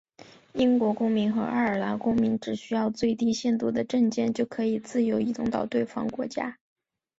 [0.53, 6.57] 英国公民和爱尔兰公民只需要最低限度的证件就可以自由移动到对方国家。